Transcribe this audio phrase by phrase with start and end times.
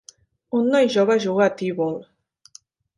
[0.59, 2.05] Un noi jove juga a teeball.